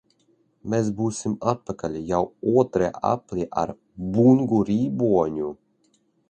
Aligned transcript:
Mēs 0.73 0.87
būsim 1.01 1.35
atpakaļ 1.51 1.97
jau 2.11 2.21
otrajā 2.63 3.03
aplī 3.11 3.45
ar 3.65 3.75
Bungu 4.17 4.63
rīboņu! 4.71 5.53